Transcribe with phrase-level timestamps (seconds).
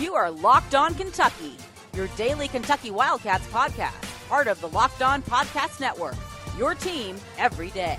[0.00, 1.56] You are Locked On Kentucky,
[1.94, 6.16] your daily Kentucky Wildcats podcast, part of the Locked On Podcast Network.
[6.58, 7.98] Your team every day.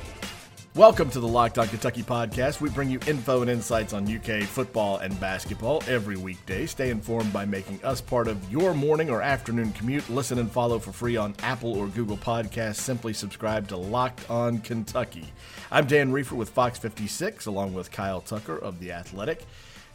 [0.76, 2.62] Welcome to the Locked On Kentucky podcast.
[2.62, 6.68] We bring you info and insights on UK football and basketball every weekday.
[6.68, 10.08] Stay informed by making us part of your morning or afternoon commute.
[10.12, 12.76] Listen and follow for free on Apple or Google Podcasts.
[12.76, 15.34] Simply subscribe to Locked On Kentucky.
[15.72, 19.42] I'm Dan Rieffer with Fox 56, along with Kyle Tucker of The Athletic.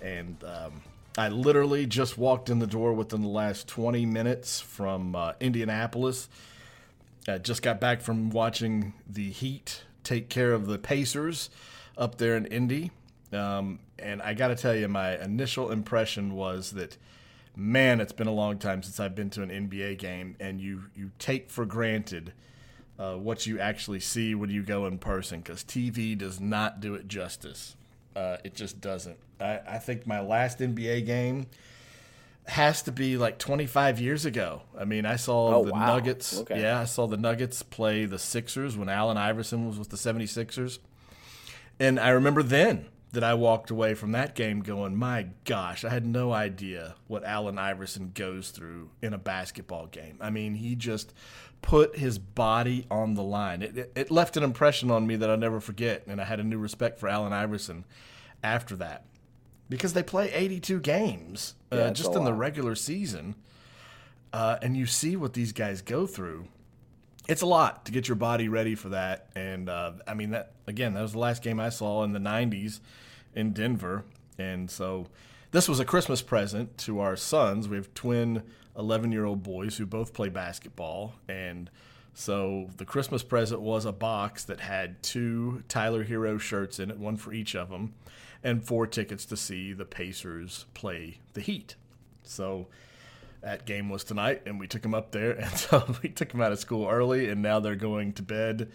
[0.02, 0.82] And um,
[1.16, 6.28] I literally just walked in the door within the last 20 minutes from uh, Indianapolis.
[7.28, 11.50] I just got back from watching the Heat take care of the Pacers
[11.96, 12.90] up there in Indy.
[13.32, 16.96] Um, and I got to tell you, my initial impression was that,
[17.56, 20.84] man, it's been a long time since I've been to an NBA game, and you
[20.94, 22.32] you take for granted
[22.98, 26.94] uh, what you actually see when you go in person because TV does not do
[26.94, 27.76] it justice.
[28.14, 29.18] Uh, it just doesn't.
[29.40, 31.46] I, I think my last NBA game
[32.46, 34.62] has to be like 25 years ago.
[34.78, 35.86] I mean, I saw Oh, the wow.
[35.96, 36.38] Nuggets.
[36.40, 36.60] Okay.
[36.60, 40.78] Yeah, I saw the Nuggets play the Sixers when Allen Iverson was with the 76ers.
[41.80, 45.88] And I remember then that I walked away from that game going, my gosh, I
[45.90, 50.18] had no idea what Allen Iverson goes through in a basketball game.
[50.20, 51.14] I mean, he just
[51.62, 53.62] put his body on the line.
[53.62, 56.02] It, it, it left an impression on me that I'll never forget.
[56.06, 57.84] And I had a new respect for Allen Iverson
[58.42, 59.04] after that
[59.68, 63.34] because they play 82 games uh, Yeah, just in the regular season.
[64.32, 66.48] Uh, and you see what these guys go through.
[67.28, 69.30] It's a lot to get your body ready for that.
[69.34, 72.18] And uh, I mean, that again, that was the last game I saw in the
[72.18, 72.80] 90s
[73.34, 74.04] in Denver.
[74.36, 75.06] And so
[75.52, 77.68] this was a Christmas present to our sons.
[77.68, 78.42] We have twin
[78.76, 81.14] 11 year old boys who both play basketball.
[81.28, 81.70] And
[82.14, 86.98] so the Christmas present was a box that had two Tyler Herro shirts in it,
[86.98, 87.94] one for each of them,
[88.42, 91.74] and four tickets to see the Pacers play the Heat.
[92.22, 92.68] So
[93.42, 96.40] that game was tonight, and we took them up there, and so we took them
[96.40, 98.70] out of school early, and now they're going to bed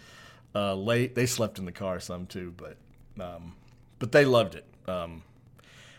[0.54, 1.14] uh, late.
[1.14, 2.76] They slept in the car some too, but
[3.18, 3.54] um,
[3.98, 4.66] but they loved it.
[4.86, 5.22] Um,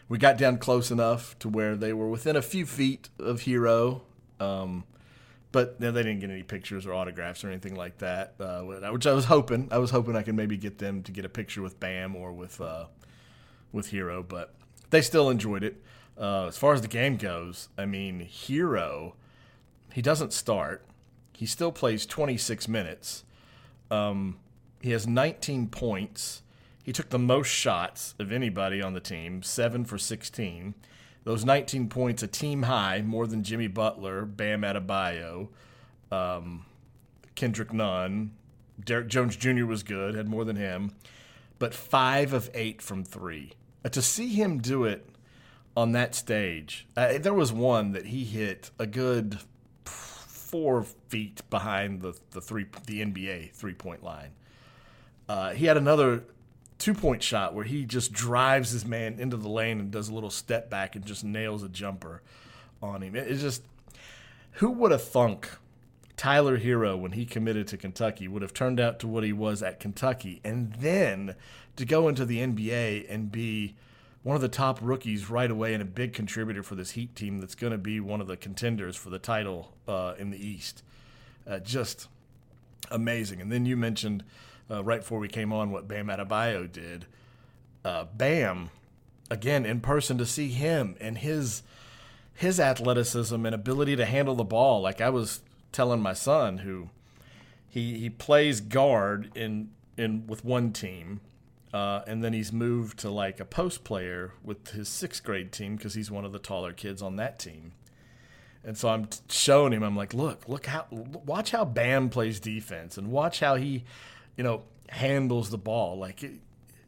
[0.09, 4.01] we got down close enough to where they were within a few feet of Herro,
[4.39, 4.83] um,
[5.51, 8.35] but you know, they didn't get any pictures or autographs or anything like that.
[8.39, 9.67] Uh, which I was hoping.
[9.71, 12.31] I was hoping I could maybe get them to get a picture with Bam or
[12.31, 12.85] with uh,
[13.71, 14.53] with Herro, but
[14.89, 15.81] they still enjoyed it.
[16.17, 19.13] Uh, as far as the game goes, I mean, Herro,
[19.93, 20.85] he doesn't start.
[21.33, 23.23] He still plays 26 minutes.
[23.89, 24.37] Um,
[24.81, 26.43] he has 19 points.
[26.83, 30.75] He took the most shots of anybody on the team, seven for 16.
[31.23, 35.49] Those 19 points, a team high, more than Jimmy Butler, Bam Adebayo,
[36.11, 36.65] um,
[37.35, 38.31] Kendrick Nunn.
[38.83, 39.65] Derrick Jones Jr.
[39.65, 40.93] was good, had more than him,
[41.59, 43.53] but five of eight from three.
[43.85, 45.07] Uh, to see him do it
[45.77, 49.39] on that stage, uh, there was one that he hit a good
[49.85, 54.31] four feet behind the the three the NBA three point line.
[55.29, 56.23] Uh, he had another
[56.81, 60.13] two point shot where he just drives his man into the lane and does a
[60.13, 62.21] little step back and just nails a jumper
[62.81, 63.15] on him.
[63.15, 63.61] It- It's just
[64.53, 65.49] who would have thunk
[66.17, 69.63] Tyler Herro when he committed to Kentucky would have turned out to what he was
[69.63, 71.35] at Kentucky, and then
[71.77, 73.75] to go into the NBA and be
[74.23, 77.39] one of the top rookies right away and a big contributor for this Heat team
[77.39, 80.83] that's going to be one of the contenders for the title uh, in the East.
[81.47, 82.07] Uh, just
[82.91, 83.41] amazing.
[83.41, 84.23] And then you mentioned
[84.71, 87.05] uh, right before we came on what Bam Adebayo did.
[87.83, 88.69] Uh, Bam,
[89.29, 91.63] again in person to see him and his
[92.33, 94.81] his athleticism and ability to handle the ball.
[94.81, 96.89] Like I was telling my son, who
[97.67, 101.21] he he plays guard in in with one team,
[101.73, 105.75] uh, and then he's moved to like a post player with his sixth grade team
[105.75, 107.73] because he's one of the taller kids on that team.
[108.63, 109.81] And so I'm showing him.
[109.81, 113.85] I'm like, look, look how, watch how Bam plays defense, and watch how he,
[114.41, 115.99] you know, handles the ball.
[115.99, 116.31] Like it,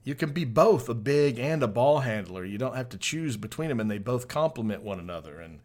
[0.03, 2.43] you can be both a big and a ball handler.
[2.43, 5.39] You don't have to choose between them, and they both complement one another.
[5.39, 5.59] And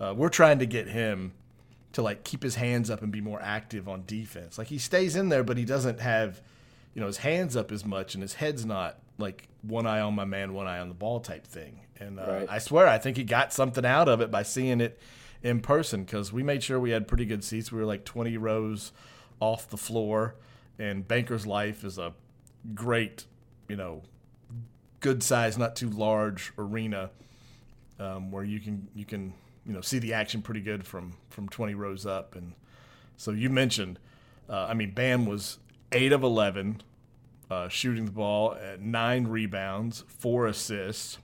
[0.00, 1.30] uh, we're trying to get him
[1.92, 4.58] to like keep his hands up and be more active on defense.
[4.58, 6.40] Like he stays in there, but he doesn't have,
[6.94, 10.16] you know, his hands up as much, and his head's not like one eye on
[10.16, 11.78] my man, one eye on the ball type thing.
[12.00, 12.48] And uh, Right.
[12.50, 14.98] I swear, I think he got something out of it by seeing it
[15.44, 17.70] in person because we made sure we had pretty good seats.
[17.70, 18.90] We were like 20 rows
[19.38, 20.34] off the floor,
[20.80, 22.14] and Banker's Life is a
[22.74, 23.26] great,
[23.68, 24.02] you know,
[25.00, 27.10] good size, not too large arena
[28.00, 29.34] um, where you can you can
[29.66, 32.34] you know see the action pretty good from from 20 rows up.
[32.34, 32.54] And
[33.16, 33.98] so you mentioned,
[34.48, 35.58] uh, I mean, Bam was
[35.92, 36.82] eight of 11,
[37.50, 41.18] uh, shooting the ball at nine rebounds, four assists,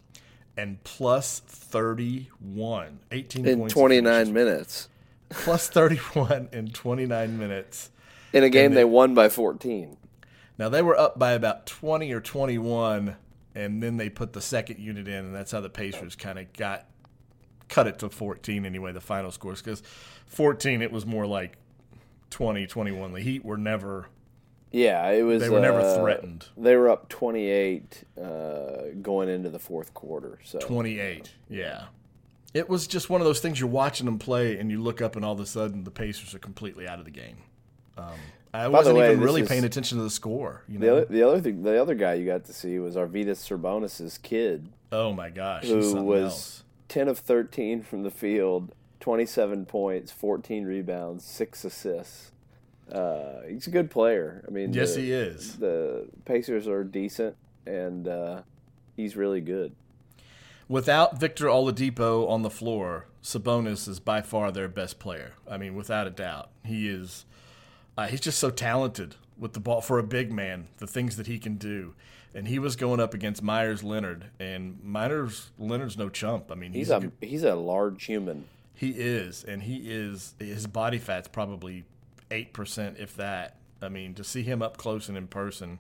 [0.57, 3.01] and plus 31.
[3.11, 4.89] 18 in points 29 minutes.
[5.29, 7.91] Plus 31 in 29 minutes.
[8.37, 9.97] In a game they- they won by 14.
[10.59, 13.17] Now they were up by about 20 or 21,
[13.55, 16.53] and then they put the second unit in, and that's how the Pacers kind of
[16.55, 16.87] got
[17.69, 18.93] cut it to 14 anyway.
[18.93, 19.83] The final scores because
[20.27, 21.57] 14 it was more like
[22.31, 23.13] 20, 21.
[23.13, 24.07] The Heat were never
[24.73, 25.41] Yeah, it was.
[25.43, 26.47] they were never uh, threatened.
[26.57, 28.27] They were up 28 uh,
[29.03, 30.39] going into the fourth quarter.
[30.45, 31.33] So 28.
[31.49, 31.85] Yeah.
[32.55, 35.15] It was just one of those things you're watching them play, and you look up,
[35.17, 37.37] and all of a sudden the Pacers are completely out of the game.
[37.97, 38.13] Um,
[38.55, 40.63] I the wasn't way, even really is- paying attention to the score.
[40.69, 43.37] You the other, the other thing, the other guy you got to see was Arvydas
[43.47, 46.63] Sabonis's kid, oh my gosh, who was else.
[46.89, 52.33] 10 of 13 from the field, 27 points, 14 rebounds, six assists.
[52.91, 54.45] Uh, he's a good player.
[54.47, 55.57] I mean, Yes, the, he is.
[55.59, 58.43] The Pacers are decent, and uh,
[58.97, 59.75] he's really good.
[60.69, 65.35] Without Victor Oladipo on the floor, Sabonis is by far their best player.
[65.49, 67.25] I mean, without a doubt, he is.
[67.97, 70.69] Uh, he's just so talented with the ball for a big man.
[70.79, 71.95] The things that he can do,
[72.35, 76.51] and he was going up against Meyers Leonard, and Meyers Leonard's no chump.
[76.53, 78.45] I mean, He's he's, a a good- he's a large human.
[78.75, 80.35] he is, and he is.
[80.39, 81.85] His body fat's probably
[82.31, 83.57] eight percent, if that.
[83.83, 85.79] I mean, to see him up close and in person,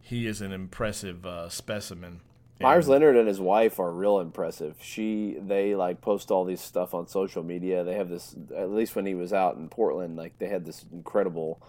[0.00, 2.20] he is an impressive uh, specimen.
[2.60, 4.76] Meyers Leonard and his wife are real impressive.
[4.80, 7.84] She they like post all these stuff on social media.
[7.84, 10.84] They have this at least when he was out in Portland, like they had this
[10.92, 11.60] incredible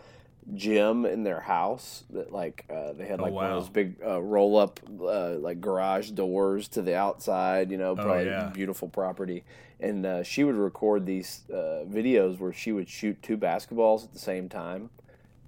[0.53, 3.95] gym in their house that like uh, they had Oh, like one of those big
[4.05, 7.71] uh, roll up uh, like garage doors to the outside.
[7.71, 8.49] You know, probably Oh, yeah.
[8.53, 9.43] beautiful property.
[9.79, 14.13] And uh, she would record these uh, videos where she would shoot two basketballs at
[14.13, 14.89] the same time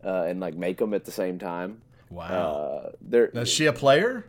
[0.03, 1.81] uh, and like make them at the same time.
[2.09, 2.91] Wow.
[3.11, 4.25] Uh, is she a player?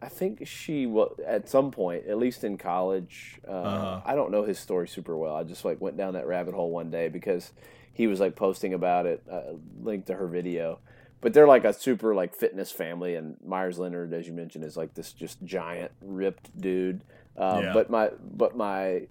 [0.00, 0.92] I think she
[1.26, 3.40] at some point, at least in college.
[3.46, 4.00] Uh, Uh-huh.
[4.04, 5.34] I don't know his story super well.
[5.34, 7.52] I just like went down that rabbit hole one day because
[7.92, 10.78] he was like posting about it, uh, linked to her video.
[11.20, 14.76] But they're like a super like fitness family, and Meyers Leonard, as you mentioned, is
[14.76, 17.02] like this just giant ripped dude.
[17.36, 17.72] Um, Yeah.
[17.72, 19.06] But my but my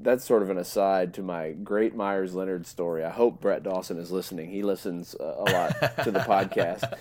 [0.00, 3.04] that's sort of an aside to my great Meyers Leonard story.
[3.04, 4.50] I hope Brett Dawson is listening.
[4.50, 6.92] He listens uh, a lot to the podcast.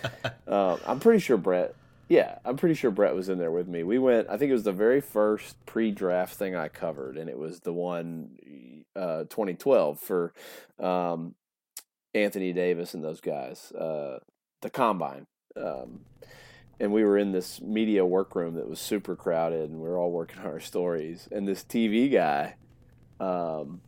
[0.47, 1.73] Um, I'm pretty sure Brett.
[2.13, 3.81] Yeah, I'm pretty sure Brett was in there with me.
[3.81, 4.29] We went.
[4.29, 7.73] I think it was the very first pre-draft thing I covered, and it was the
[7.73, 10.31] one uh, 2012 for
[10.79, 11.33] um,
[12.13, 13.71] Anthony Davis and those guys.
[13.71, 14.19] Uh,
[14.61, 15.25] the combine.
[15.57, 16.01] Um,
[16.79, 20.11] and we were in this media workroom that was super crowded, and we were all
[20.11, 21.27] working on our stories.
[21.31, 22.57] And this TV guy,
[23.19, 23.81] um,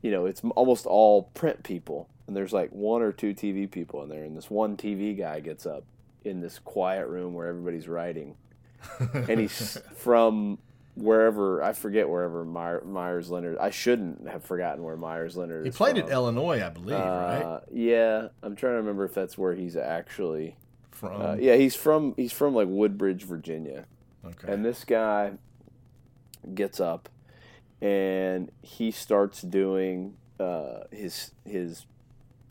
[0.00, 4.02] you know, it's almost all print people, and there's like one or two TV people
[4.02, 4.24] in there.
[4.24, 5.84] And this one TV guy gets up
[6.24, 8.36] in this quiet room where everybody's writing,
[9.12, 10.58] and he's from
[10.94, 13.58] wherever I forget wherever Meyer, Meyers Leonard.
[13.58, 15.64] I shouldn't have forgotten where Meyers Leonard.
[15.64, 16.06] He played from.
[16.06, 17.42] at Illinois, I believe, right?
[17.42, 20.56] Uh, yeah, I'm trying to remember if that's where he's actually.
[20.90, 23.86] From Uh, yeah, he's from he's from like Woodbridge, Virginia,
[24.24, 25.32] okay, and this guy
[26.54, 27.08] gets up
[27.82, 31.84] and he starts doing uh, his his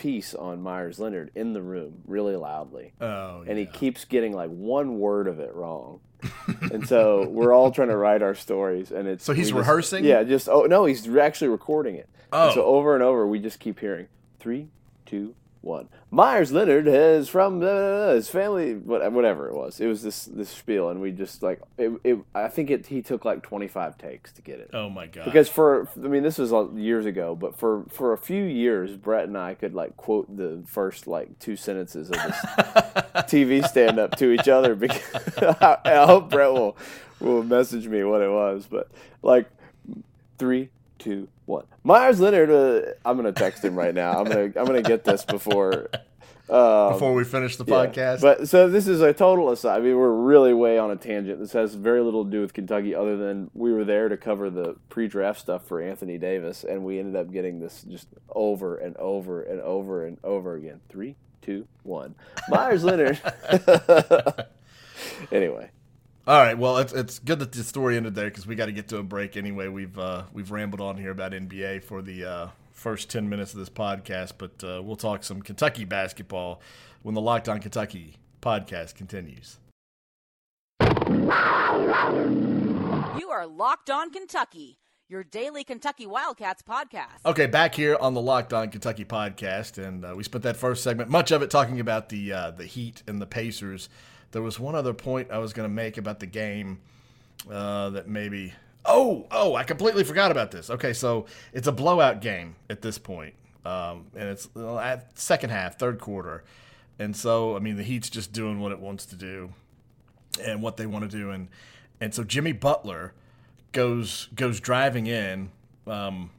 [0.01, 4.49] piece on Meyers Leonard in the room really loudly, oh, and he keeps getting like
[4.49, 5.99] one word of it wrong.
[6.71, 10.03] and so we're all trying to write our stories, and it's So he's just- rehearsing?
[10.03, 12.09] Yeah, just oh no, he's actually recording it.
[12.33, 12.53] And Oh.
[12.55, 14.07] so over and over, we just keep hearing
[14.39, 14.69] three,
[15.05, 15.87] two, one.
[16.09, 19.79] Meyers Leonard is from uh, his family, what- whatever it was.
[19.79, 21.91] It was this this spiel, and we just like it.
[22.03, 22.87] it I think it.
[22.87, 24.71] He took like twenty five takes to get it.
[24.73, 28.11] oh my god, Because for I mean this was uh, years ago, but for for
[28.13, 32.15] a few years, Brett and I could like quote the first like two sentences of
[32.15, 32.35] this
[33.29, 34.75] TV stand up to each other.
[34.75, 35.01] Because
[35.37, 36.75] I, I hope Brett will
[37.19, 38.89] will message me what it was, but
[39.21, 39.47] like
[40.39, 40.69] three,
[41.01, 41.65] two, one.
[41.83, 42.49] Meyers Leonard.
[42.49, 44.19] Uh, I'm gonna text him right now.
[44.19, 45.89] I'm gonna I'm gonna get this before.
[46.49, 47.73] Um, before we finish the yeah.
[47.73, 48.19] podcast.
[48.19, 49.77] But so this is a total aside.
[49.77, 51.39] I mean, we're really way on a tangent.
[51.39, 54.49] This has very little to do with Kentucky, other than we were there to cover
[54.49, 58.97] the pre-draft stuff for Anthony Davis, and we ended up getting this just over and
[58.97, 60.81] over and over and over again.
[60.89, 62.15] Three, two, one.
[62.49, 63.21] Meyers Leonard.
[65.31, 65.69] anyway,
[66.27, 66.55] All right.
[66.55, 68.97] Well, it's it's good that the story ended there because we got to get to
[68.97, 69.67] a break anyway.
[69.69, 73.59] We've uh, we've rambled on here about NBA for the uh, first ten minutes of
[73.59, 76.61] this podcast, but uh, we'll talk some Kentucky basketball
[77.01, 79.57] when the Locked On Kentucky podcast continues.
[83.19, 84.77] You are Locked On Kentucky,
[85.09, 87.25] your daily Kentucky Wildcats podcast.
[87.25, 90.83] Okay, back here on the Locked On Kentucky podcast, and uh, we spent that first
[90.83, 93.89] segment, much of it talking about the uh, the Heat and the Pacers.
[94.31, 96.79] There was one other point I was going to make about the game
[97.49, 98.53] uh, that maybe.
[98.85, 100.69] Oh, oh, I completely forgot about this.
[100.69, 105.77] Okay, so it's a blowout game at this point, um, and it's at second half,
[105.77, 106.43] third quarter,
[106.97, 109.53] and so I mean the Heat's just doing what it wants to do,
[110.43, 111.47] and what they want to do, and
[111.99, 113.13] and so Jimmy Butler
[113.71, 115.51] goes goes driving in
[115.85, 116.31] um,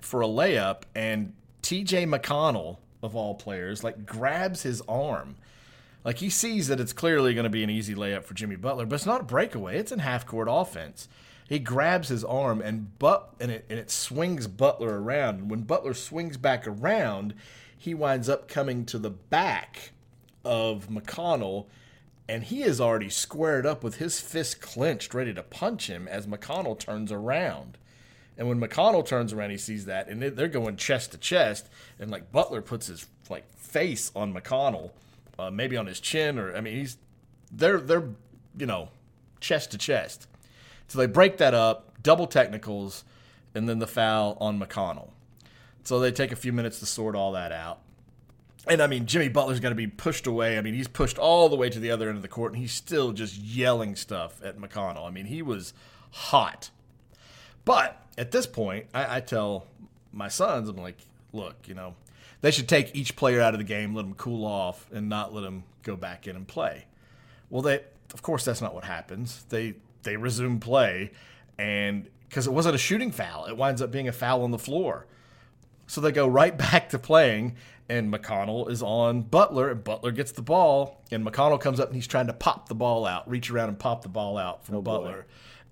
[0.00, 1.32] for a layup, and
[1.62, 2.06] T.J.
[2.06, 5.36] McConnell of all players like grabs his arm.
[6.04, 8.86] Like he sees that it's clearly going to be an easy layup for Jimmy Butler,
[8.86, 9.78] but it's not a breakaway.
[9.78, 11.08] It's in half court offense.
[11.48, 15.40] He grabs his arm and but and it and it swings Butler around.
[15.40, 17.34] And when Butler swings back around,
[17.76, 19.90] he winds up coming to the back
[20.44, 21.66] of McConnell
[22.30, 26.28] and he is already squared up with his fist clenched, ready to punch him as
[26.28, 27.76] McConnell turns around.
[28.38, 32.08] And when McConnell turns around, he sees that, and they're going chest to chest, and
[32.08, 34.92] like Butler puts his like face on McConnell,
[35.40, 36.96] uh, maybe on his chin, or I mean, he's
[37.50, 38.08] they're they're
[38.56, 38.90] you know
[39.40, 40.26] chest to chest.
[40.88, 43.04] So they break that up, double technicals,
[43.54, 45.10] and then the foul on McConnell.
[45.84, 47.80] So they take a few minutes to sort all that out.
[48.66, 50.58] And I mean, Jimmy Butler's got to be pushed away.
[50.58, 52.60] I mean, he's pushed all the way to the other end of the court, and
[52.60, 55.06] he's still just yelling stuff at McConnell.
[55.06, 55.72] I mean, he was
[56.10, 56.70] hot.
[57.64, 59.66] But at this point, I, I tell
[60.12, 60.98] my sons, I'm like,
[61.32, 61.94] look, you know,
[62.40, 65.34] they should take each player out of the game, let them cool off, and not
[65.34, 66.86] let them go back in and play.
[67.50, 67.80] Well, they,
[68.14, 69.44] of course, that's not what happens.
[69.48, 71.10] They they resume play,
[71.58, 74.58] and because it wasn't a shooting foul, it winds up being a foul on the
[74.58, 75.06] floor.
[75.86, 77.56] So they go right back to playing,
[77.88, 81.96] and McConnell is on Butler, and Butler gets the ball, and McConnell comes up and
[81.96, 84.76] he's trying to pop the ball out, reach around and pop the ball out from
[84.76, 85.22] oh, Butler.
[85.22, 85.24] Boy.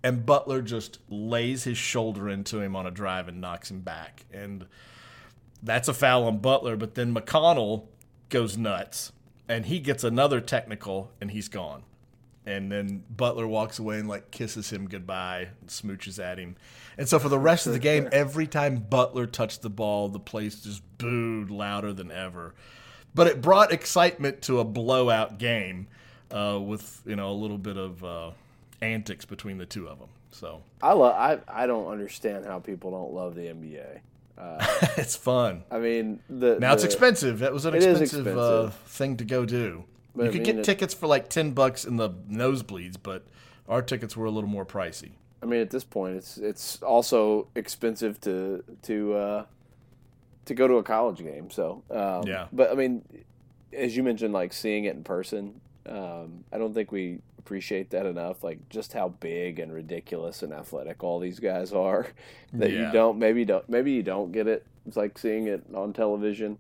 [0.05, 4.25] And Butler just lays his shoulder into him on a drive and knocks him back.
[4.33, 4.67] And
[5.63, 7.87] that's a foul on Butler, but then McConnell
[8.29, 9.13] goes nuts
[9.49, 11.85] and he gets another technical and he's gone
[12.49, 16.57] and then Butler walks away and like kisses him goodbye and smooches at him.
[16.97, 20.19] And so for the rest of the game, every time Butler touched the ball, the
[20.19, 22.55] place just booed louder than ever.
[23.15, 25.89] But it brought excitement to a blowout game
[26.31, 28.31] uh, with you know a little bit of uh,
[28.81, 30.09] antics between the two of them.
[30.31, 34.01] So I love I I don't understand how people don't love the NBA.
[34.39, 34.65] Uh,
[34.97, 35.65] it's fun.
[35.71, 37.41] I mean, the, now the, it's expensive.
[37.41, 39.85] That was an expensive, uh, thing to go do.
[40.15, 43.25] But you I could mean, get tickets for like ten bucks in the nosebleeds, but
[43.69, 45.11] our tickets were a little more pricey.
[45.43, 49.45] I mean, at this point, it's it's also expensive to to uh,
[50.47, 51.51] to go to a college game.
[51.51, 53.03] So um, yeah, but I mean,
[53.73, 58.05] as you mentioned, like seeing it in person, um, I don't think we appreciate that
[58.05, 58.45] enough.
[58.45, 62.07] Like just how big and ridiculous and athletic all these guys are.
[62.55, 62.87] That yeah.
[62.87, 64.65] you don't maybe don't maybe you don't get it.
[64.87, 66.57] It's like seeing it on television.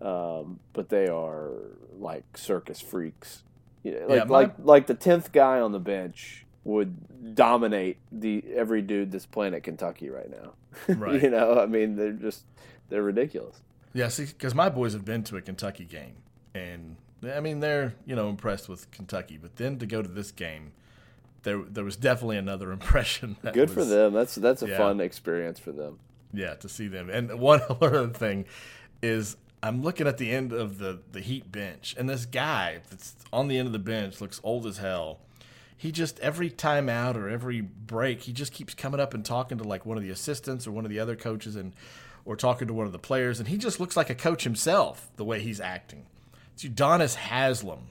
[0.00, 1.50] Um, but they are
[1.98, 3.42] like circus freaks.
[3.82, 4.24] like yeah, my...
[4.24, 9.54] like like the tenth guy on the bench would dominate the every dude that's playing
[9.54, 10.52] at Kentucky right now.
[10.96, 11.20] Right.
[11.20, 12.44] you know, I mean, they're just
[12.88, 13.60] they're ridiculous.
[13.92, 16.14] Yeah, see, because my boys have been to a Kentucky game,
[16.54, 16.96] and
[17.28, 20.72] I mean, they're you know impressed with Kentucky, but then to go to this game,
[21.42, 23.36] there there was definitely another impression.
[23.42, 24.12] Good was, for them.
[24.12, 24.78] That's that's a yeah.
[24.78, 25.98] fun experience for them.
[26.32, 27.08] Yeah, to see them.
[27.10, 28.46] And one other thing
[29.02, 33.14] is I'm looking at the end of the the Heat bench, and this guy that's
[33.32, 35.20] on the end of the bench looks old as hell.
[35.76, 39.58] He just every time out or every break, he just keeps coming up and talking
[39.58, 41.74] to like one of the assistants or one of the other coaches, and
[42.24, 45.10] or talking to one of the players, and he just looks like a coach himself
[45.16, 46.06] the way he's acting.
[46.54, 47.88] It's Udonis Haslem,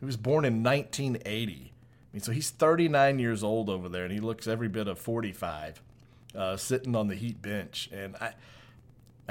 [0.00, 1.52] who was born in 1980.
[1.52, 4.98] I mean, so he's 39 years old over there, and he looks every bit of
[4.98, 5.80] 45,
[6.34, 8.34] uh, sitting on the Heat bench, and I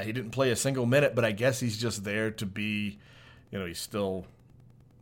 [0.03, 3.00] he didn't play a single minute, but I guess he's just there to be,
[3.51, 4.25] you know, he's still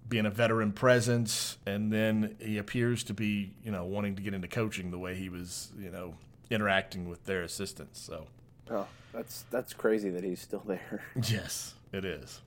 [0.09, 4.33] being a veteran presence, and then he appears to be, you know, wanting to get
[4.33, 6.15] into coaching the way he was, you know,
[6.49, 7.99] interacting with their assistants.
[7.99, 8.27] So,
[8.71, 11.03] oh, that's that's crazy that he's still there.
[11.29, 12.41] yes, it is.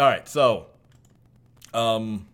[0.00, 0.68] All right, so,
[1.74, 2.26] um,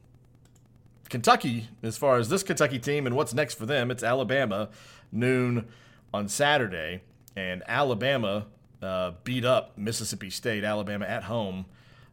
[1.08, 4.68] Kentucky, as far as this Kentucky team and what's next for them, it's Alabama
[5.10, 5.66] noon
[6.14, 7.02] on Saturday,
[7.34, 8.46] and Alabama
[8.80, 10.62] uh, beat up Mississippi State.
[10.62, 11.66] Alabama at home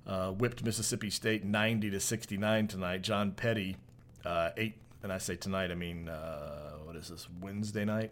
[0.07, 3.03] uh, whipped Mississippi State 90 to 69 tonight.
[3.03, 3.77] John Petty,
[4.25, 8.11] uh, eight, and I say tonight, I mean uh, what is this Wednesday night?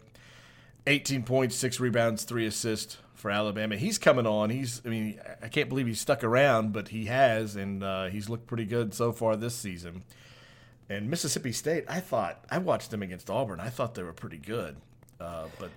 [0.86, 3.76] 18 points, six rebounds, three assists for Alabama.
[3.76, 4.50] He's coming on.
[4.50, 8.28] He's, I mean, I can't believe he's stuck around, but he has, and uh, he's
[8.28, 10.02] looked pretty good so far this season.
[10.88, 13.60] And Mississippi State, I thought I watched them against Auburn.
[13.60, 14.76] I thought they were pretty good,
[15.20, 15.70] uh, but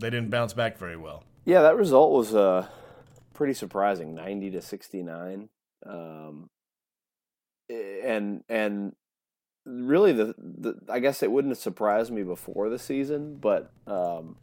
[0.00, 1.22] they didn't bounce back very well.
[1.44, 2.66] Yeah, that result was uh,
[3.34, 5.48] pretty surprising, ninety to sixty nine,
[5.86, 6.50] um,
[7.70, 8.96] and and
[9.64, 14.36] really the, the I guess it wouldn't have surprised me before the season, but um,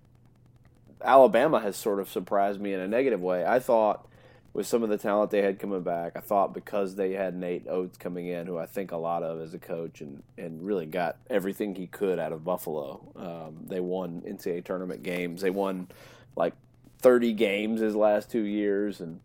[1.03, 3.45] Alabama has sort of surprised me in a negative way.
[3.45, 4.07] I thought
[4.53, 7.67] with some of the talent they had coming back, I thought because they had Nate
[7.67, 10.87] Oats coming in, who I think a lot of as a coach, and, and really
[10.87, 13.01] got everything he could out of Buffalo.
[13.15, 15.41] Um, they won NCAA tournament games.
[15.41, 15.87] They won
[16.35, 16.53] like
[16.99, 19.19] 30 games his last two years, and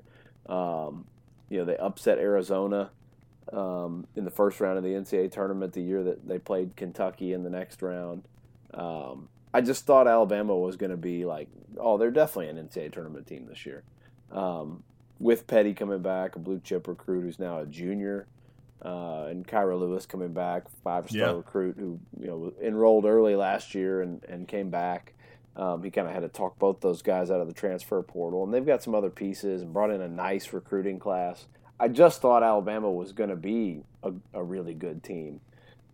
[0.47, 1.07] um,
[1.49, 2.91] you know they upset Arizona
[3.53, 7.33] um, in the first round of the NCAA tournament the year that they played Kentucky
[7.33, 8.25] in the next round.
[8.75, 12.93] Um, I just thought Alabama was going to be like, oh, they're definitely an NCAA
[12.93, 13.83] tournament team this year.
[14.31, 14.83] Um,
[15.19, 18.27] with Petty coming back, a blue chip recruit who's now a junior,
[18.85, 21.33] uh, and Kira Lewis coming back, five star yeah.
[21.33, 25.15] recruit who you know enrolled early last year and, and came back.
[25.55, 28.43] Um, he kind of had to talk both those guys out of the transfer portal,
[28.43, 31.47] and they've got some other pieces and brought in a nice recruiting class.
[31.79, 35.41] I just thought Alabama was going to be a, a, really good team,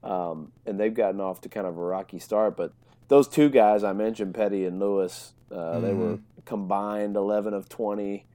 [0.05, 2.57] um, and they've gotten off to kind of a rocky start.
[2.57, 2.73] But
[3.09, 5.83] those two guys I mentioned, Petty and Lewis, uh, mm-hmm.
[5.87, 8.27] they were combined 11 of 20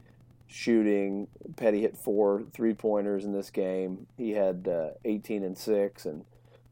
[0.48, 1.27] shooting.
[1.56, 4.08] Petty hit four three pointers in this game.
[4.18, 6.25] He had uh, 18 and six, and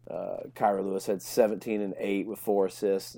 [0.09, 3.17] uh, Kira Lewis had 17 and eight with four assists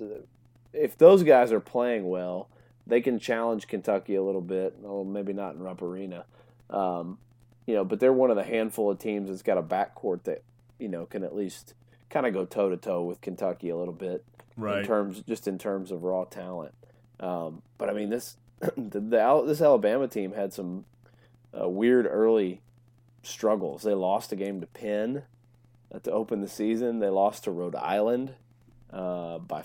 [0.74, 2.48] if those guys are playing well,
[2.86, 4.74] they can challenge Kentucky a little bit.
[4.80, 6.26] Well, maybe not in Rupp Arena,
[6.68, 7.18] um,
[7.66, 10.42] you know, but they're one of the handful of teams that's got a backcourt that
[10.78, 11.74] you know can at least
[12.10, 14.24] kind of go toe to toe with Kentucky a little bit
[14.56, 14.80] right.
[14.80, 16.74] in terms just in terms of raw talent.
[17.20, 18.36] Um, but I mean this
[18.76, 20.84] the, the, this Alabama team had some
[21.58, 22.60] uh, weird early
[23.22, 23.82] struggles.
[23.82, 25.22] They lost a game to Penn
[25.92, 26.98] uh, to open the season.
[26.98, 28.34] They lost to Rhode Island
[28.92, 29.64] uh, by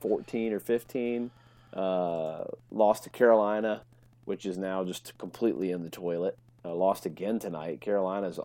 [0.00, 1.30] 14 or 15.
[1.72, 3.82] Uh, lost to Carolina,
[4.24, 6.36] which is now just completely in the toilet.
[6.64, 7.80] Uh, lost again tonight.
[7.80, 8.42] Carolina's uh,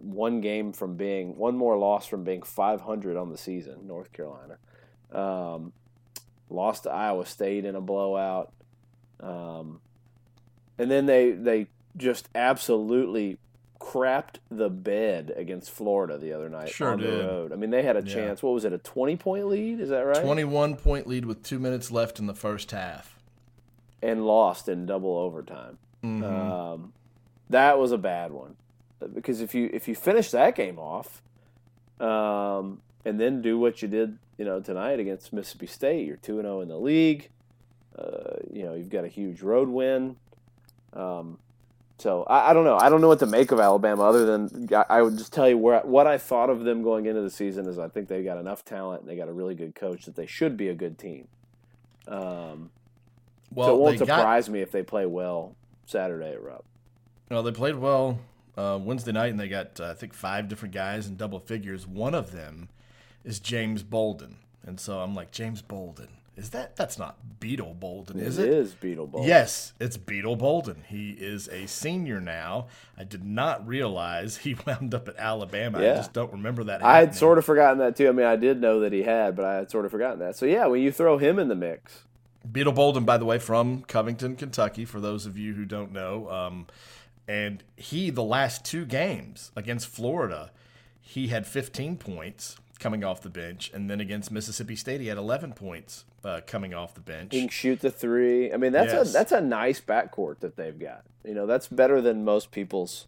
[0.00, 3.86] one game from being one more loss from being 500 on the season.
[3.86, 4.58] North Carolina
[5.12, 5.72] um,
[6.48, 8.52] lost to Iowa State in a blowout,
[9.20, 9.80] um,
[10.78, 13.38] and then they they just absolutely
[13.80, 17.12] crapped the bed against Florida the other night sure on did.
[17.12, 17.52] the road.
[17.52, 18.14] I mean, they had a yeah.
[18.14, 18.42] chance.
[18.42, 18.72] What was it?
[18.72, 19.80] A twenty point lead?
[19.80, 20.22] Is that right?
[20.22, 23.16] Twenty one point lead with two minutes left in the first half,
[24.02, 25.78] and lost in double overtime.
[26.04, 26.24] Mm-hmm.
[26.24, 26.92] Um,
[27.50, 28.56] that was a bad one
[29.14, 31.22] because if you if you finish that game off,
[32.00, 36.38] um, and then do what you did, you know, tonight against Mississippi State, you're two
[36.38, 37.28] and zero oh in the league.
[37.94, 40.16] Uh, you know, you've got a huge road win.
[40.94, 41.38] Um,
[41.98, 42.78] so I, I, don't know.
[42.78, 45.46] I don't know what to make of Alabama other than I, I, would just tell
[45.46, 48.24] you where what I thought of them going into the season is I think they've
[48.24, 50.74] got enough talent and they got a really good coach that they should be a
[50.74, 51.28] good team.
[52.08, 52.70] Um,
[53.52, 56.64] well, so it won't surprise got, me if they play well Saturday at Rupp.
[57.30, 58.18] Well, they played well
[58.56, 61.86] uh, Wednesday night and they got uh, I think five different guys in double figures.
[61.86, 62.70] One of them
[63.24, 66.08] is James Bolden, and so I'm like James Bolden
[66.40, 68.48] is that that's not Beetle Bolden, is it?
[68.48, 69.28] It is Beetle Bolden.
[69.28, 70.84] Yes, it's Beetle Bolden.
[70.88, 72.68] He is a senior now.
[72.96, 75.82] I did not realize he wound up at Alabama.
[75.82, 75.92] Yeah.
[75.92, 76.80] I just don't remember that.
[76.80, 76.96] Happening.
[76.96, 78.08] I had sort of forgotten that too.
[78.08, 80.34] I mean, I did know that he had, but I had sort of forgotten that.
[80.34, 82.04] So yeah, when you throw him in the mix,
[82.50, 84.86] Beetle Bolden, by the way, from Covington, Kentucky.
[84.86, 86.66] For those of you who don't know, um,
[87.28, 90.52] and he the last two games against Florida,
[91.02, 95.18] he had 15 points coming off the bench, and then against Mississippi State, he had
[95.18, 97.32] 11 points uh, coming off the bench.
[97.32, 98.52] He can shoot the three.
[98.52, 99.10] I mean, that's yes.
[99.10, 101.04] a that's a nice backcourt that they've got.
[101.24, 103.06] You know, that's better than most people's,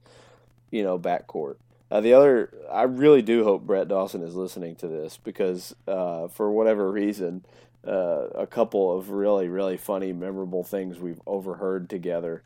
[0.71, 1.57] you know, backcourt.
[1.91, 6.29] Uh, the other, I really do hope Brett Dawson is listening to this because uh,
[6.29, 7.45] for whatever reason,
[7.87, 12.43] uh, a couple of really really funny, memorable things we've overheard together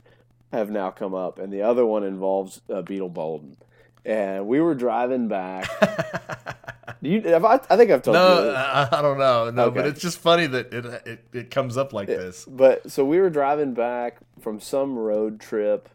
[0.52, 3.56] have now come up, and the other one involves uh, Beetle Bolden.
[4.04, 5.68] And we were driving back.
[7.00, 7.34] You?
[7.34, 8.52] I, I, think I've told no, you.
[8.52, 9.50] No, I don't know.
[9.50, 9.74] No, okay.
[9.76, 12.44] but it's just funny that it it, it comes up like it, this.
[12.46, 15.88] But so we were driving back from some road trip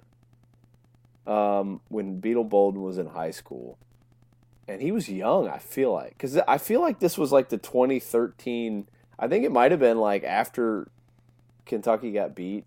[1.28, 3.78] um, when Beetle Bolden was in high school,
[4.68, 5.48] and he was young.
[5.48, 8.88] I feel like because I feel like this was like the 2013.
[9.18, 10.88] I think it might have been like after
[11.66, 12.66] Kentucky got beat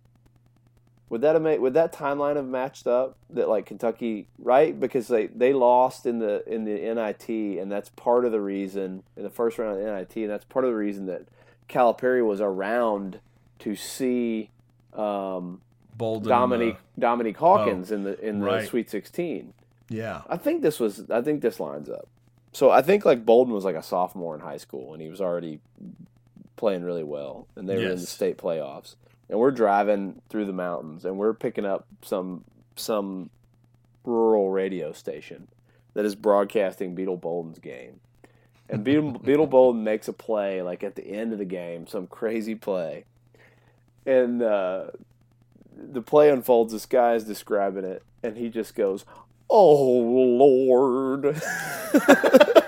[1.14, 5.07] would that have made, would that timeline have matched up that like Kentucky right because
[5.07, 7.29] they, they lost in the in the NIT
[7.61, 10.44] and that's part of the reason in the first round of the NIT and that's
[10.44, 11.22] part of the reason that
[11.68, 13.20] Calipari was around
[13.61, 14.50] to see
[14.92, 15.61] um,
[15.96, 18.68] Bolden, Dominique uh, Dominique Hawkins oh, in the in the right.
[18.68, 19.55] Sweet Sixteen.
[19.88, 22.09] Yeah, I think this was I think this lines up.
[22.50, 25.20] So I think like Bolden was like a sophomore in high school and he was
[25.20, 25.61] already
[26.57, 28.96] playing really well, and they were in the state playoffs.
[29.28, 32.44] And we're driving through the mountains, and we're picking up some
[32.76, 33.30] some
[34.04, 35.48] rural radio station
[35.94, 38.00] that is broadcasting Beetle Bolden's game.
[38.68, 42.06] And Beetle, Beetle Bolden makes a play like at the end of the game, some
[42.06, 43.04] crazy play,
[44.04, 44.87] and uh,
[45.76, 46.72] the play unfolds.
[46.72, 49.04] This guy is describing it, and he just goes,
[49.48, 51.40] "Oh Lord."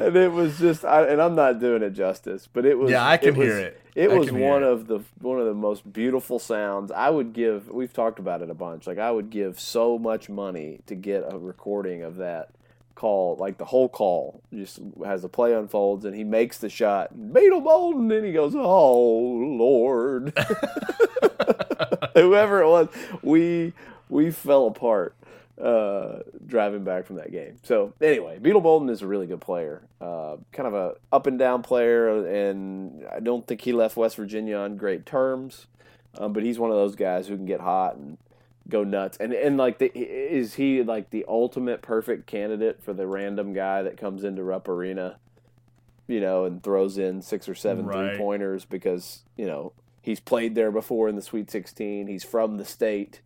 [0.00, 2.90] and it was just, I, and I'm not doing it justice, but it was.
[2.90, 3.80] Yeah, I can was- hear it.
[3.94, 4.68] It I was one it.
[4.68, 6.92] of the one of the most beautiful sounds.
[6.92, 7.68] I would give.
[7.68, 8.86] We've talked about it a bunch.
[8.86, 12.50] Like I would give so much money to get a recording of that
[12.94, 17.32] call, like the whole call, just as the play unfolds, and he makes the shot,
[17.32, 20.32] Beetle Bolden, and then he goes, "Oh Lord."
[22.14, 22.88] Whoever it was,
[23.22, 23.72] we
[24.08, 25.14] we fell apart
[25.60, 27.56] uh, driving back from that game.
[27.62, 31.38] So anyway, Beetle Bolden is a really good player, uh, kind of a up and
[31.38, 35.66] down player, and I don't think he left West Virginia on great terms.
[36.16, 38.18] Um, but he's one of those guys who can get hot and
[38.68, 39.16] go nuts.
[39.20, 43.82] And and like, the, is he like the ultimate perfect candidate for the random guy
[43.82, 45.18] that comes into Rupp Arena,
[46.06, 48.10] you know, and throws in six or seven Right.
[48.10, 52.06] three pointers because you know he's played there before in the Sweet Sixteen.
[52.06, 53.20] He's from the state.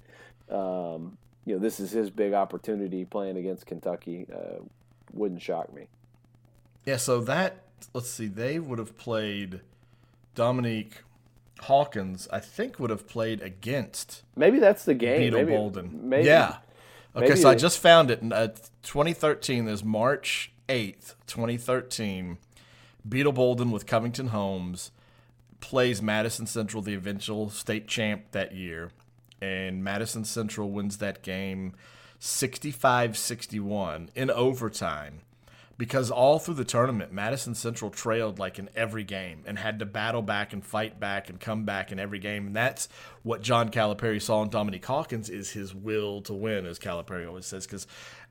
[0.50, 4.26] Um, you know, this is his big opportunity playing against Kentucky.
[4.32, 4.62] Uh,
[5.12, 5.88] wouldn't shock me.
[6.84, 7.62] Yeah, so that
[7.94, 9.60] let's see, they would have played
[10.34, 11.02] Dominique
[11.60, 12.28] Hawkins.
[12.32, 15.20] I think would have played against Maybe that's the game.
[15.20, 16.08] Beetle maybe, Bolden.
[16.08, 16.58] Maybe, yeah.
[17.14, 18.22] Okay, maybe so I just found it.
[18.22, 18.48] in, Uh,
[18.82, 22.38] 2013 is March 8th, 2013.
[23.06, 24.92] Beetle Bolden with Covington Holmes
[25.60, 28.90] plays Madison Central, the eventual state champ that year.
[29.42, 31.74] And Madison Central wins that game
[32.20, 35.22] 65 61 in overtime.
[35.76, 39.86] Because all through the tournament, Madison Central trailed like in every game and had to
[39.86, 42.46] battle back and fight back and come back in every game.
[42.46, 42.88] And that's
[43.24, 47.46] what John Calipari saw in Dominique Hawkins is his will to win, as Calipari always
[47.46, 47.66] says.
[47.66, 47.88] Because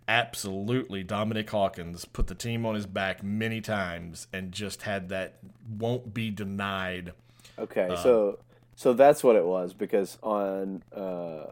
[0.08, 5.40] absolutely, Dominique Hawkins put the team on his back many times and just had that
[5.78, 7.12] won't be denied.
[7.60, 8.40] Okay, Uh, so
[8.82, 11.44] so that's what it was because on uh,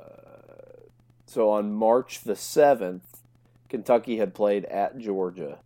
[1.28, 3.22] so on March the seventh,
[3.70, 5.60] Kentucky had played at Georgia,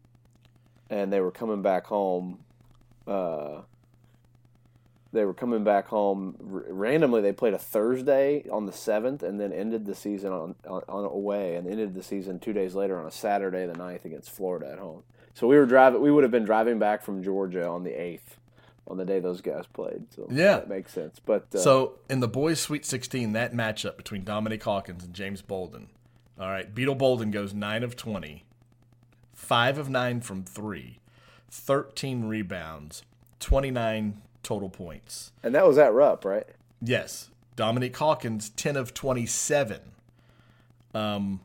[0.89, 2.39] and they were coming back home.
[3.07, 3.61] Uh,
[5.13, 7.21] they were coming back home randomly.
[7.21, 11.05] They played a Thursday on the seventh, and then ended the season on, on on
[11.05, 14.69] away, and ended the season two days later on a Saturday the 9th against Florida
[14.69, 15.03] at home.
[15.33, 16.01] So we were driving.
[16.01, 18.37] We would have been driving back from Georgia on the eighth,
[18.87, 20.05] on the day those guys played.
[20.13, 20.57] So Yeah.
[20.57, 21.19] that makes sense.
[21.25, 25.41] But uh, So in the boys' Sweet 16, that matchup between Dominique Hawkins and James
[25.41, 25.89] Bolden.
[26.39, 28.43] All right, Beetle Bolden goes 9 of 20,
[29.33, 30.99] 5 of 9 from 3,
[31.49, 33.03] 13 rebounds,
[33.39, 35.31] 29 total points.
[35.43, 36.47] and that was at Rupp, right?
[36.81, 39.79] Yes, Dominique Hawkins 10 of 27,
[40.93, 41.39] um,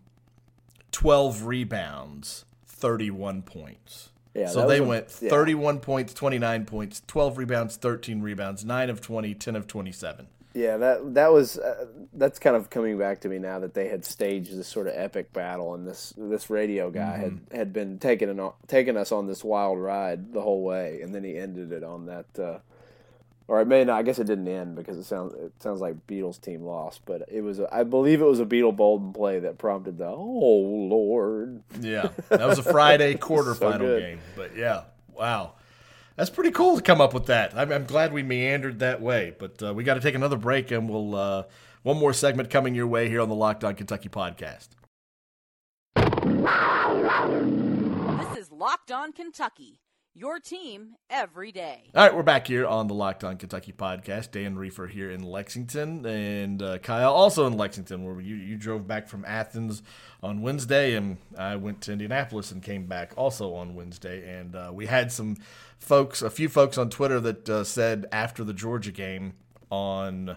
[0.91, 4.11] 12 rebounds, 31 points.
[4.35, 4.49] Yeah.
[4.49, 5.31] So they a- went yeah.
[5.31, 10.29] 31 points, 29 points, 12 rebounds, 13 rebounds, 9 of 20, 10 of 27.
[10.55, 13.87] Yeah, that that was uh, that's kind of coming back to me now that they
[13.89, 17.57] had staged this sort of epic battle, and this this radio guy had Mm-hmm.
[17.57, 21.23] had been taking an, taking us on this wild ride the whole way, and then
[21.23, 22.27] he ended it on that.
[22.39, 22.59] Uh,
[23.49, 23.99] or it may not.
[23.99, 27.23] I guess it didn't end because it sounds it sounds like Beetle's team lost, but
[27.29, 30.87] it was a, I believe it was a Beetle Bolden play that prompted the oh
[30.91, 31.63] lord.
[31.81, 34.01] Yeah, that was a Friday quarterfinal good.
[34.01, 34.21] game.
[34.37, 34.83] But yeah,
[35.13, 35.55] wow,
[36.15, 37.57] that's pretty cool to come up with that.
[37.57, 39.35] I'm, I'm glad we meandered that way.
[39.37, 41.45] But uh, we got to take another break, and we'll uh,
[41.83, 44.69] one more segment coming your way here on the Locked On Kentucky podcast.
[48.21, 49.81] This is Locked On Kentucky,
[50.19, 51.85] your team every day.
[51.95, 54.33] All right, we're back here on the Locked On Kentucky podcast.
[54.33, 58.89] Dan Rieffer here in Lexington, and uh, Kyle also in Lexington, where you, you drove
[58.89, 59.81] back from Athens
[60.21, 64.39] on Wednesday, and I went to Indianapolis and came back also on Wednesday.
[64.39, 65.37] And uh, we had some
[65.79, 69.35] folks, a few folks on Twitter that uh, said after the Georgia game
[69.71, 70.37] on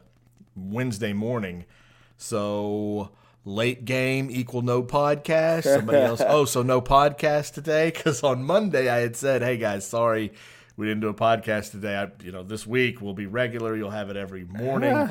[0.55, 1.65] Wednesday morning,
[2.17, 3.09] so
[3.45, 5.63] late game equal no podcast.
[5.63, 7.91] Somebody else, oh, so no podcast today?
[7.91, 10.31] Because on Monday I had said, hey guys, sorry
[10.81, 11.95] we didn't do a podcast today.
[11.95, 13.75] I, you know, this week will be regular.
[13.75, 15.09] You'll have it every morning.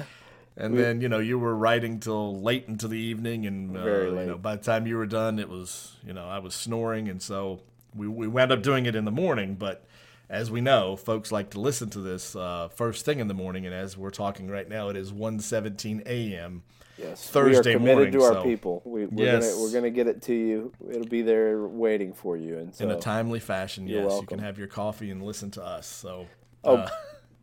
[0.56, 4.08] And then you know you were writing till late into the evening, and uh, Very
[4.10, 7.08] you know by the time you were done, it was you know I was snoring,
[7.08, 7.60] and so
[7.94, 9.54] we we wound up doing it in the morning.
[9.54, 9.86] But
[10.28, 13.64] as we know, folks like to listen to this uh, first thing in the morning,
[13.64, 16.62] and as we're talking right now, it is 1.17 a.m.
[17.00, 18.82] Yes, Thursday we are committed morning, to our so- people.
[18.84, 19.50] We, we're Yes.
[19.52, 20.72] gonna we're gonna get it to you.
[20.90, 22.58] It'll be there waiting for you.
[22.58, 23.86] And so in a timely fashion.
[23.86, 25.86] Yes, you can have your coffee and listen to us.
[25.86, 26.26] So,
[26.64, 26.88] Oh, uh,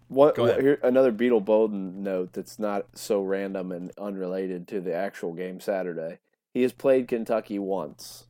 [0.10, 0.63] What, Go what- ahead.
[0.63, 5.60] here another Beetle Bolden note that's not so random and unrelated to the actual game
[5.60, 6.20] Saturday.
[6.54, 8.26] He has played Kentucky once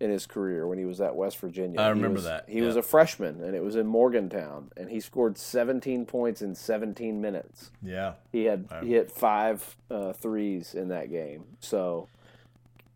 [0.00, 1.78] in his career when he was at West Virginia.
[1.78, 4.90] I He remember was- that, He was a freshman and it was in Morgantown and
[4.90, 7.70] he scored 17 points in 17 minutes.
[7.82, 11.44] yeah, He had he hit five uh, threes in that game.
[11.60, 12.08] So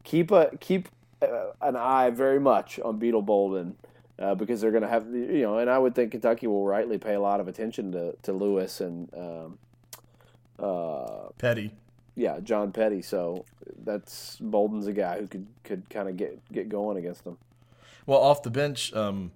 [0.02, 0.88] keep a keep
[1.22, 3.76] uh, an eye very much on Beetle Bolden
[4.18, 6.98] uh, because they're going to have you know, and I would think Kentucky will rightly
[6.98, 9.58] pay a lot of attention to to Lewis and um,
[10.58, 11.72] uh, Petty.
[12.16, 13.02] Yeah John Petty.
[13.02, 13.44] So
[13.84, 17.38] that's Bolden's a guy who could could kind of get get going against them.
[18.06, 19.32] Well, off the bench, um,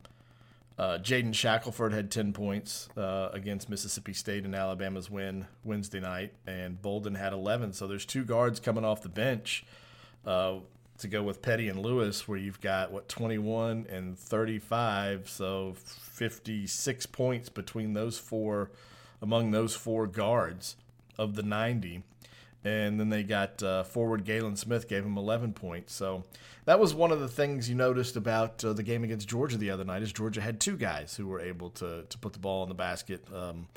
[0.78, 6.34] uh, Jaden Shackelford had 10 points uh, against Mississippi State in Alabama's win Wednesday night,
[6.46, 7.72] and Bolden had 11.
[7.72, 9.64] So there's two guards coming off the bench
[10.26, 10.58] uh,
[10.98, 15.28] to go with Petty and Lewis, where you've got, what, 21 and 35.
[15.28, 18.70] So 56 points between those four,
[19.22, 20.76] among those four guards
[21.16, 22.04] of the 90
[22.64, 25.94] and then they got uh, forward Galin Smith gave him 11 points.
[25.94, 26.24] So
[26.64, 29.70] that was one of the things you noticed about uh, the game against Georgia the
[29.70, 30.02] other night.
[30.02, 32.74] Is Georgia had two guys who were able to to put the ball in the
[32.74, 33.68] basket um,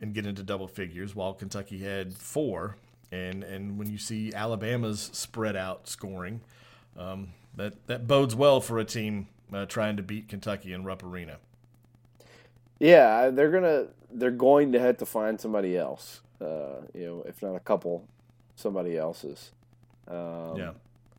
[0.00, 2.76] and get into double figures, while Kentucky had four.
[3.12, 6.40] And and when you see Alabama's spread out scoring,
[6.98, 11.04] um, that that bodes well for a team uh, trying to beat Kentucky in Rupp
[11.04, 11.36] Arena.
[12.80, 16.20] Yeah, they're gonna they're going to have to find somebody else.
[16.40, 18.08] Uh, you know, if not a couple,
[18.56, 19.52] somebody else's.
[20.08, 20.72] Um, yeah,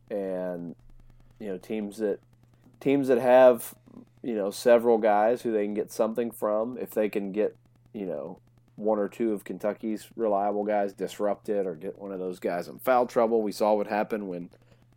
[0.10, 0.76] and
[1.39, 2.19] you know teams that
[2.80, 3.74] teams that have
[4.21, 7.56] you know several guys who they can get something from if they can get
[7.93, 8.39] you know
[8.76, 12.78] one or two of Kentucky's reliable guys disrupted or get one of those guys in
[12.80, 13.41] foul trouble.
[13.41, 14.50] We saw what happened when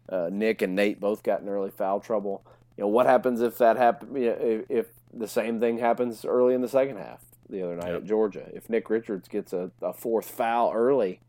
[0.09, 2.44] uh, Nick and Nate both got in early foul trouble.
[2.77, 4.14] You know what happens if that happen?
[4.16, 7.77] You know, if, if the same thing happens early in the second half the other
[7.77, 7.96] night Yep.
[8.03, 8.46] at Georgia.
[8.53, 11.20] If Nick Richards gets a, a fourth foul early,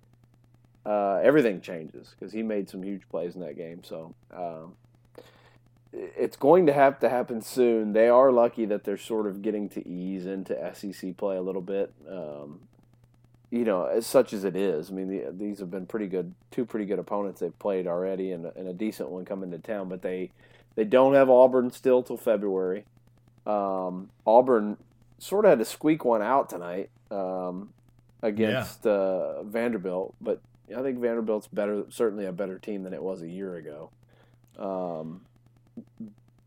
[0.90, 3.84] uh, everything changes because he made some huge plays in that game.
[3.84, 4.74] So um,
[5.94, 7.94] it's going to have to happen soon.
[7.94, 11.62] They are lucky that they're sort of getting to ease into SEC play a little
[11.62, 11.94] bit.
[12.10, 12.62] Um,
[13.52, 14.90] you know, as such as it is.
[14.92, 18.32] I mean, the, these have been pretty good, two pretty good opponents they've played already,
[18.32, 19.90] and, a- and a decent one coming to town.
[19.90, 20.30] But they
[20.76, 22.86] they don't have Auburn still till February.
[23.48, 24.78] Um, Auburn
[25.18, 27.70] sort of had to squeak one out tonight um,
[28.22, 30.42] against uh, Vanderbilt, but
[30.76, 33.90] I think Vanderbilt's better, certainly a better team than it was a year ago.
[34.58, 35.22] Um,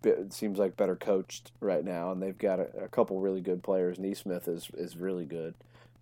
[0.05, 3.63] it seems like better coached right now, and they've got a, a couple really good
[3.63, 3.99] players.
[3.99, 5.55] Nesmith is is really good.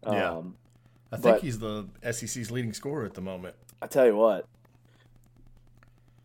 [0.04, 0.32] Yeah.
[0.32, 0.56] Um,
[1.12, 3.56] I think he's the SEC's leading scorer at the moment.
[3.82, 4.46] I tell you what,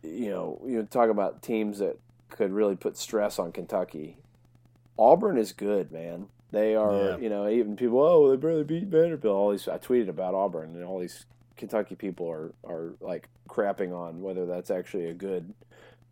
[0.02, 1.98] you know, you talk about teams that
[2.30, 4.16] could really put stress on Kentucky.
[4.98, 6.26] Auburn is good, man.
[6.52, 7.16] They are, Yeah.
[7.18, 9.34] you know, even people, oh, they barely beat Vanderbilt.
[9.34, 13.92] All these, I tweeted about Auburn, and all these Kentucky people are are like crapping
[13.96, 15.52] on whether that's actually a good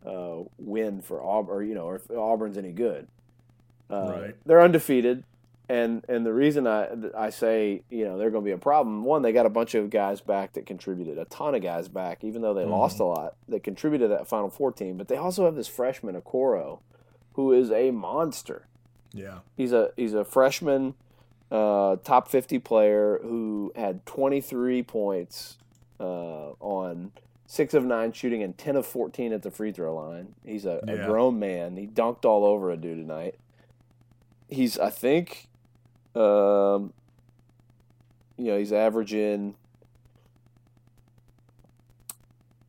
[0.05, 3.07] uh, win for Auburn, or you know, or if Auburn's any good.
[3.89, 4.35] Uh, Right.
[4.45, 5.23] They're undefeated,
[5.69, 9.03] and and the reason I I say you know they're going to be a problem.
[9.03, 12.23] One, they got a bunch of guys back that contributed, a ton of guys back,
[12.23, 12.71] even though they Mhm.
[12.71, 13.35] lost a lot.
[13.47, 16.79] That contributed that Final Four team, but they also have this freshman Okoro,
[17.33, 18.67] who is a monster.
[19.13, 19.39] Yeah.
[19.55, 20.95] He's a he's a freshman,
[21.55, 25.57] uh, top fifty player who had twenty three points
[25.99, 27.11] uh, on
[27.47, 30.35] six of nine shooting and ten of fourteen at the free throw line.
[30.45, 31.77] He's a, a grown man.
[31.77, 33.35] He dunked all over a dude tonight.
[34.49, 35.47] He's I think,
[36.15, 36.93] um,
[38.37, 39.55] you know, he's averaging.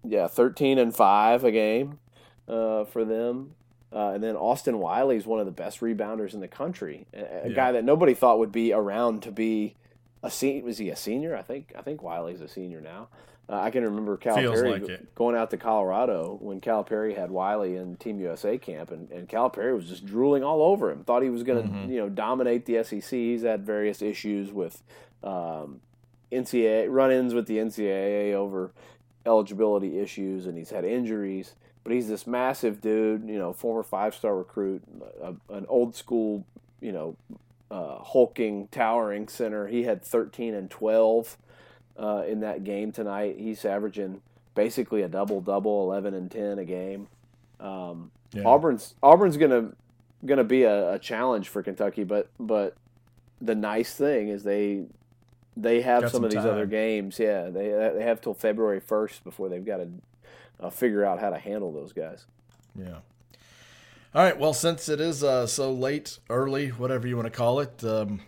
[0.09, 1.99] Yeah, thirteen and five a game
[2.47, 3.57] uh, for them.
[3.93, 7.07] Uh, and then Austin Wiley is one of the best rebounders in the country.
[7.15, 7.55] A, a Yeah.
[7.55, 9.75] guy that nobody thought would be around to be
[10.23, 10.65] a senior.
[10.65, 11.37] Was he a senior?
[11.37, 13.09] I think I think Wiley's a senior now.
[13.49, 17.95] Uh, I can remember Calipari like going out to Colorado when Calipari had Wiley in
[17.97, 21.05] Team USA camp, and, and Calipari was just drooling all over him.
[21.05, 21.89] Thought he was going to Mhm.
[21.89, 23.11] you know dominate the SEC.
[23.11, 24.83] He's had various issues with
[25.23, 25.81] um,
[26.33, 28.73] NCAA run-ins with the NCAA over
[29.25, 31.55] eligibility issues, and he's had injuries.
[31.87, 34.83] But he's this massive dude, you know, former five-star recruit,
[35.23, 36.45] a, an old school,
[36.81, 37.17] you know,
[37.71, 39.69] uh, hulking, towering center.
[39.69, 41.37] He had 13 and 12
[41.97, 43.37] uh, in that game tonight.
[43.39, 44.21] He's averaging
[44.57, 47.07] basically a double double, 11 and 10 a game.
[47.61, 48.43] Um, Yeah.
[48.43, 49.71] Auburn's Auburn's gonna
[50.25, 52.75] gonna be a, a challenge for Kentucky, but but
[53.41, 54.87] the nice thing is they
[55.57, 56.51] they have Got some, of these time.
[56.51, 57.19] other games.
[57.19, 59.89] Yeah, they they have till February first before they've got to
[60.61, 62.27] uh, figure out how to handle those guys.
[62.79, 62.99] Yeah.
[64.15, 64.39] All right.
[64.39, 68.21] Well, since it is uh, so late, early, whatever you want to call it, um,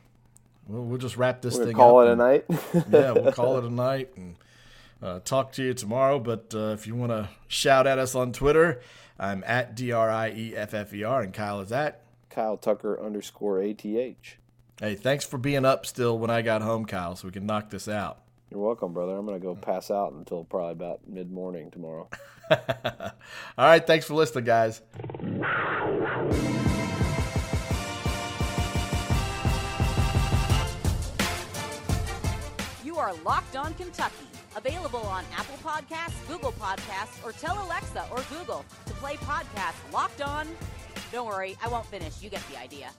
[0.67, 2.45] we'll, we'll just wrap this We're thing call it a night.
[2.91, 4.37] yeah, we'll call it a night and
[5.03, 6.19] uh, talk to you tomorrow.
[6.19, 8.81] But uh, if you want to shout at us on Twitter,
[9.19, 12.03] I'm at D R I E F F E R, and Kyle is at.
[12.31, 14.37] Kyle Tucker underscore ATH.
[14.81, 17.69] Hey, thanks for being up still when I got home, Kyle, so we can knock
[17.69, 18.19] this out.
[18.49, 19.17] You're welcome, brother.
[19.17, 22.09] I'm gonna go pass out until probably about mid morning tomorrow.
[22.51, 22.57] All
[23.59, 23.85] right.
[23.85, 24.81] Thanks for listening, guys.
[32.85, 34.15] You are Locked On Kentucky.
[34.57, 40.23] Available on Apple Podcasts, Google Podcasts, or tell Alexa or Google to play podcast Locked
[40.23, 40.47] On.
[41.13, 42.23] Don't worry, I won't finish.
[42.23, 42.91] You get the idea.